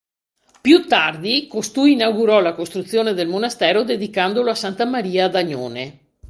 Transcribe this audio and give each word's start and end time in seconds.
Più 0.61 0.87
tardi, 0.87 1.45
costui 1.45 1.91
inaugurò 1.91 2.39
la 2.41 2.53
costruzione 2.53 3.13
del 3.13 3.27
monastero 3.27 3.83
dedicandolo 3.83 4.49
a 4.49 4.55
Santa 4.55 4.83
Maria 4.85 5.25
ad 5.25 5.35
Agnone. 5.35 5.99